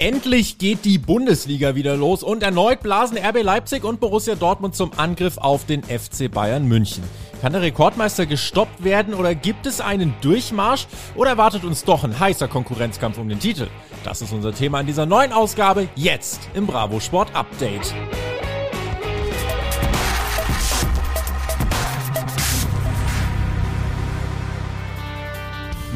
[0.00, 4.92] Endlich geht die Bundesliga wieder los und erneut blasen RB Leipzig und Borussia Dortmund zum
[4.96, 7.02] Angriff auf den FC Bayern München.
[7.40, 12.16] Kann der Rekordmeister gestoppt werden oder gibt es einen Durchmarsch oder erwartet uns doch ein
[12.16, 13.66] heißer Konkurrenzkampf um den Titel?
[14.04, 17.92] Das ist unser Thema in dieser neuen Ausgabe jetzt im Bravo Sport Update.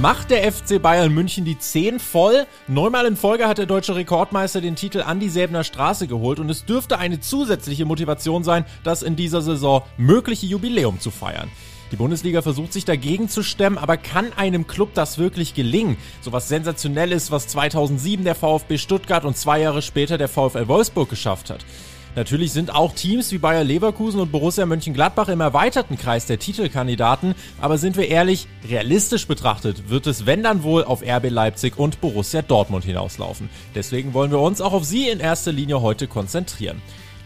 [0.00, 2.46] Macht der FC Bayern München die 10 voll?
[2.66, 6.48] Neunmal in Folge hat der deutsche Rekordmeister den Titel an die Säbener Straße geholt und
[6.48, 11.50] es dürfte eine zusätzliche Motivation sein, das in dieser Saison mögliche Jubiläum zu feiern.
[11.92, 15.98] Die Bundesliga versucht sich dagegen zu stemmen, aber kann einem Club das wirklich gelingen?
[16.22, 21.10] So was sensationelles, was 2007 der VfB Stuttgart und zwei Jahre später der VfL Wolfsburg
[21.10, 21.66] geschafft hat.
[22.14, 27.34] Natürlich sind auch Teams wie Bayer Leverkusen und Borussia Mönchengladbach im erweiterten Kreis der Titelkandidaten,
[27.58, 32.02] aber sind wir ehrlich, realistisch betrachtet wird es wenn dann wohl auf RB Leipzig und
[32.02, 33.48] Borussia Dortmund hinauslaufen.
[33.74, 36.82] Deswegen wollen wir uns auch auf sie in erster Linie heute konzentrieren.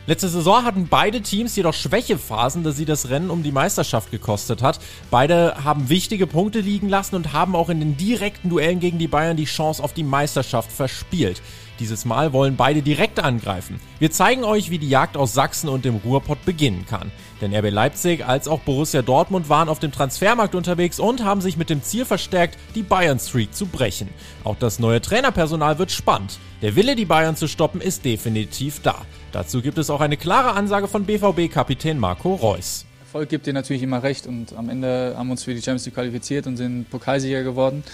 [0.07, 4.63] Letzte Saison hatten beide Teams jedoch Schwächephasen, da sie das Rennen um die Meisterschaft gekostet
[4.63, 4.79] hat.
[5.11, 9.09] Beide haben wichtige Punkte liegen lassen und haben auch in den direkten Duellen gegen die
[9.09, 11.43] Bayern die Chance auf die Meisterschaft verspielt.
[11.79, 13.81] Dieses Mal wollen beide direkt angreifen.
[13.99, 17.13] Wir zeigen euch, wie die Jagd aus Sachsen und dem Ruhrpott beginnen kann.
[17.41, 21.57] Denn RB Leipzig als auch Borussia Dortmund waren auf dem Transfermarkt unterwegs und haben sich
[21.57, 24.09] mit dem Ziel verstärkt, die Bayern Streak zu brechen.
[24.43, 26.39] Auch das neue Trainerpersonal wird spannend.
[26.63, 29.03] Der Wille, die Bayern zu stoppen, ist definitiv da.
[29.33, 32.87] Dazu gibt es auch eine klare Ansage von BVB-Kapitän Marco Reus.
[33.03, 35.85] Erfolg gibt dir natürlich immer recht und am Ende haben wir uns für die Champions
[35.85, 37.85] League qualifiziert und sind Pokalsieger geworden.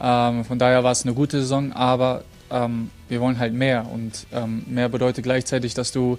[0.00, 4.26] Ähm, von daher war es eine gute Saison, aber ähm, wir wollen halt mehr und
[4.32, 6.18] ähm, mehr bedeutet gleichzeitig, dass du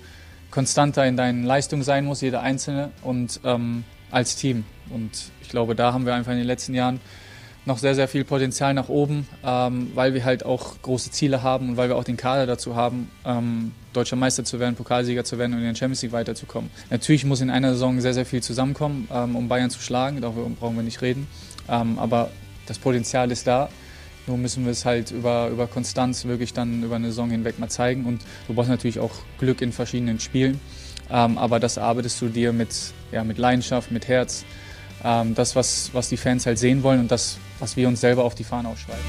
[0.52, 4.64] konstanter in deinen Leistungen sein musst, jeder Einzelne und ähm, als Team.
[4.90, 7.00] Und ich glaube, da haben wir einfach in den letzten Jahren
[7.66, 11.70] noch sehr, sehr viel Potenzial nach oben, ähm, weil wir halt auch große Ziele haben
[11.70, 15.38] und weil wir auch den Kader dazu haben, ähm, deutscher Meister zu werden, Pokalsieger zu
[15.38, 16.70] werden und in den Champions League weiterzukommen.
[16.90, 20.50] Natürlich muss in einer Saison sehr, sehr viel zusammenkommen, ähm, um Bayern zu schlagen, darüber
[20.50, 21.28] brauchen wir nicht reden.
[21.68, 22.32] Aber
[22.66, 23.68] das Potenzial ist da.
[24.28, 27.70] Nur müssen wir es halt über, über Konstanz wirklich dann über eine Saison hinweg mal
[27.70, 28.06] zeigen.
[28.06, 30.60] Und du brauchst natürlich auch Glück in verschiedenen Spielen.
[31.10, 32.76] Ähm, aber das arbeitest du dir mit,
[33.14, 34.44] ja, mit Leidenschaft, mit Herz.
[35.02, 38.26] Ähm, das, was, was die Fans halt sehen wollen und das, was wir uns selber
[38.26, 39.04] auf die Fahne aufschreiben.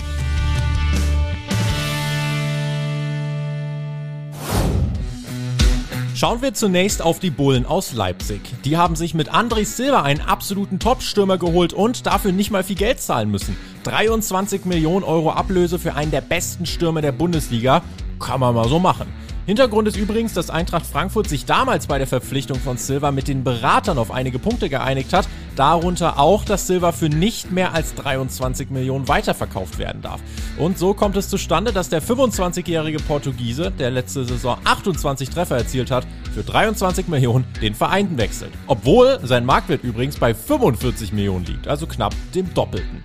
[6.14, 8.40] Schauen wir zunächst auf die Bullen aus Leipzig.
[8.64, 12.74] Die haben sich mit André Silva einen absoluten Top-Stürmer geholt und dafür nicht mal viel
[12.74, 13.56] Geld zahlen müssen.
[13.82, 17.82] 23 Millionen Euro Ablöse für einen der besten Stürmer der Bundesliga.
[18.18, 19.08] Kann man mal so machen.
[19.48, 23.44] Hintergrund ist übrigens, dass Eintracht Frankfurt sich damals bei der Verpflichtung von Silva mit den
[23.44, 28.68] Beratern auf einige Punkte geeinigt hat, darunter auch, dass Silva für nicht mehr als 23
[28.68, 30.20] Millionen weiterverkauft werden darf.
[30.58, 35.90] Und so kommt es zustande, dass der 25-jährige Portugiese, der letzte Saison 28 Treffer erzielt
[35.90, 38.52] hat, für 23 Millionen den Verein wechselt.
[38.66, 43.02] Obwohl sein Marktwert übrigens bei 45 Millionen liegt, also knapp dem Doppelten.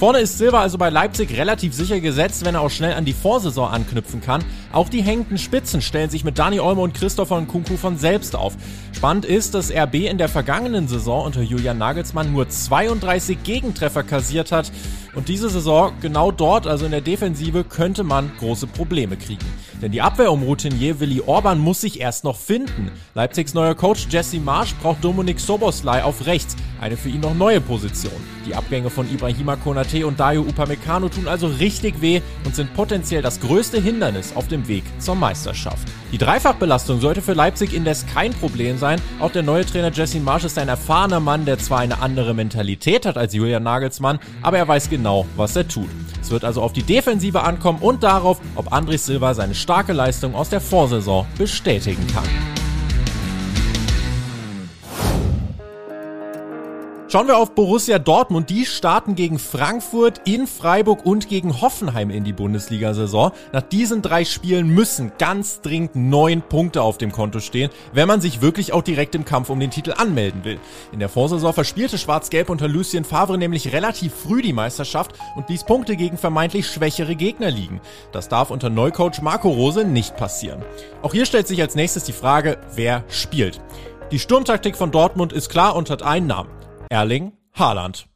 [0.00, 3.12] Vorne ist Silva also bei Leipzig relativ sicher gesetzt, wenn er auch schnell an die
[3.12, 4.42] Vorsaison anknüpfen kann.
[4.72, 8.54] Auch die hängenden Spitzen stellen sich mit Dani Olmo und Christopher Nkunku von selbst auf.
[8.96, 14.52] Spannend ist, dass RB in der vergangenen Saison unter Julian Nagelsmann nur 32 Gegentreffer kassiert
[14.52, 14.72] hat.
[15.14, 19.44] Und diese Saison genau dort, also in der Defensive, könnte man große Probleme kriegen.
[19.82, 22.90] Denn die Abwehr um Routinier Willi Orban muss sich erst noch finden.
[23.14, 27.60] Leipzigs neuer Coach Jesse Marsch braucht Dominik Soboslai auf rechts, eine für ihn noch neue
[27.60, 28.12] Position.
[28.46, 33.22] Die Abgänge von Ibrahima Konate und Dayo Upamecano tun also richtig weh und sind potenziell
[33.22, 35.88] das größte Hindernis auf dem Weg zur Meisterschaft.
[36.12, 39.00] Die Dreifachbelastung sollte für Leipzig indes kein Problem sein.
[39.18, 43.06] Auch der neue Trainer Jesse Marsch ist ein erfahrener Mann, der zwar eine andere Mentalität
[43.06, 45.88] hat als Julian Nagelsmann, aber er weiß genau, was er tut.
[46.30, 50.36] Es wird also auf die Defensive ankommen und darauf, ob André Silva seine starke Leistung
[50.36, 52.59] aus der Vorsaison bestätigen kann.
[57.12, 58.50] Schauen wir auf Borussia Dortmund.
[58.50, 63.32] Die starten gegen Frankfurt, in Freiburg und gegen Hoffenheim in die Bundesliga-Saison.
[63.52, 68.20] Nach diesen drei Spielen müssen ganz dringend neun Punkte auf dem Konto stehen, wenn man
[68.20, 70.60] sich wirklich auch direkt im Kampf um den Titel anmelden will.
[70.92, 75.64] In der Vorsaison verspielte Schwarz-Gelb unter Lucien Favre nämlich relativ früh die Meisterschaft und ließ
[75.64, 77.80] Punkte gegen vermeintlich schwächere Gegner liegen.
[78.12, 80.62] Das darf unter Neucoach Marco Rose nicht passieren.
[81.02, 83.60] Auch hier stellt sich als nächstes die Frage, wer spielt.
[84.12, 86.59] Die Sturmtaktik von Dortmund ist klar und hat einen Namen.
[86.92, 88.08] Erling Haaland.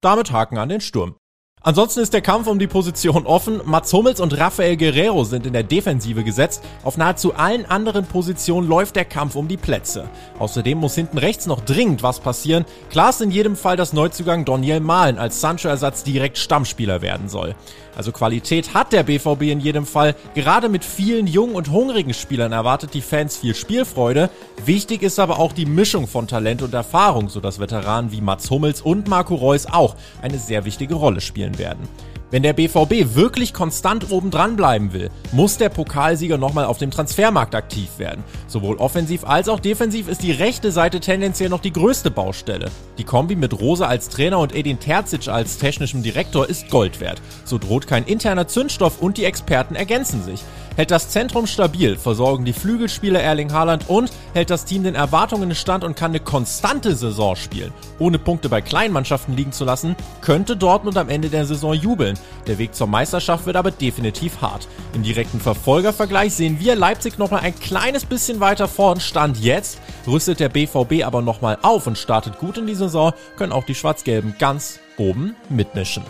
[0.00, 1.17] Damit Haken an den Sturm.
[1.62, 3.60] Ansonsten ist der Kampf um die Position offen.
[3.64, 6.62] Mats Hummels und Rafael Guerrero sind in der Defensive gesetzt.
[6.84, 10.08] Auf nahezu allen anderen Positionen läuft der Kampf um die Plätze.
[10.38, 12.64] Außerdem muss hinten rechts noch dringend was passieren.
[12.90, 17.56] Klar ist in jedem Fall, dass Neuzugang Daniel Mahlen als Sancho-Ersatz direkt Stammspieler werden soll.
[17.96, 20.14] Also Qualität hat der BVB in jedem Fall.
[20.34, 24.30] Gerade mit vielen jungen und hungrigen Spielern erwartet die Fans viel Spielfreude.
[24.64, 28.82] Wichtig ist aber auch die Mischung von Talent und Erfahrung, sodass Veteranen wie Mats Hummels
[28.82, 31.88] und Marco Reus auch eine sehr wichtige Rolle spielen werden.
[32.30, 36.90] Wenn der BVB wirklich konstant oben dran bleiben will, muss der Pokalsieger nochmal auf dem
[36.90, 38.22] Transfermarkt aktiv werden.
[38.46, 42.70] Sowohl offensiv als auch defensiv ist die rechte Seite tendenziell noch die größte Baustelle.
[42.98, 47.22] Die Kombi mit Rose als Trainer und Edin Terzic als technischem Direktor ist Gold wert.
[47.46, 50.42] So droht kein interner Zündstoff und die Experten ergänzen sich.
[50.76, 55.54] Hält das Zentrum stabil, versorgen die Flügelspieler Erling Haaland und hält das Team den Erwartungen
[55.54, 57.72] stand und kann eine konstante Saison spielen.
[57.98, 62.17] Ohne Punkte bei Kleinmannschaften liegen zu lassen, könnte Dortmund am Ende der Saison jubeln.
[62.46, 64.68] Der Weg zur Meisterschaft wird aber definitiv hart.
[64.94, 69.00] Im direkten Verfolgervergleich sehen wir Leipzig nochmal ein kleines bisschen weiter vorn.
[69.00, 73.52] Stand jetzt rüstet der BVB aber nochmal auf und startet gut in die Saison, können
[73.52, 76.04] auch die Schwarz-Gelben ganz oben mitmischen.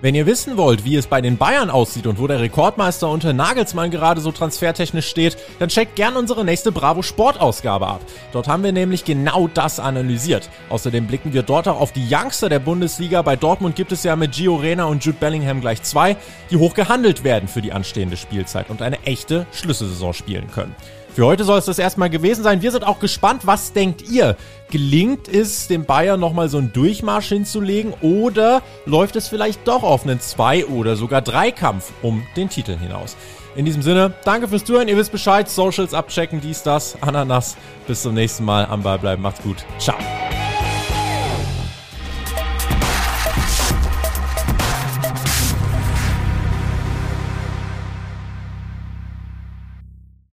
[0.00, 3.32] Wenn ihr wissen wollt, wie es bei den Bayern aussieht und wo der Rekordmeister unter
[3.32, 8.00] Nagelsmann gerade so transfertechnisch steht, dann checkt gern unsere nächste Bravo Sport Ausgabe ab.
[8.30, 10.50] Dort haben wir nämlich genau das analysiert.
[10.68, 13.22] Außerdem blicken wir dort auch auf die Youngster der Bundesliga.
[13.22, 16.16] Bei Dortmund gibt es ja mit Gio Reyna und Jude Bellingham gleich zwei,
[16.52, 20.76] die hoch gehandelt werden für die anstehende Spielzeit und eine echte Schlüsselsaison spielen können.
[21.18, 22.62] Für heute soll es das erstmal gewesen sein.
[22.62, 24.36] Wir sind auch gespannt, was denkt ihr?
[24.70, 30.04] Gelingt es dem Bayern nochmal so einen Durchmarsch hinzulegen oder läuft es vielleicht doch auf
[30.04, 33.16] einen Zwei- oder sogar Dreikampf um den Titel hinaus?
[33.56, 34.86] In diesem Sinne, danke fürs Zuhören.
[34.86, 35.48] Ihr wisst Bescheid.
[35.48, 37.56] Socials abchecken, dies, das, Ananas.
[37.88, 38.66] Bis zum nächsten Mal.
[38.66, 39.20] Am Ball bleiben.
[39.20, 39.56] Macht's gut.
[39.80, 39.96] Ciao.